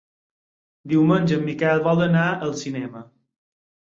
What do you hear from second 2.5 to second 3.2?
cinema.